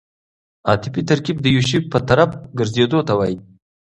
عطفي 0.71 1.01
ترکیب 1.09 1.37
د 1.41 1.45
یو 1.55 1.63
شي 1.69 1.79
په 1.91 1.97
طرف 2.09 2.29
ګرځېدو 2.57 2.99
ته 3.07 3.13
وایي. 3.19 3.37